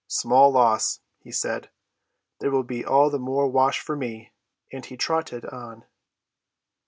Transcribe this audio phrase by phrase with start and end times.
[0.07, 1.69] "Small loss!" he said.
[2.39, 4.33] "There will be all the more wash for me!"
[4.73, 5.85] and he trotted on.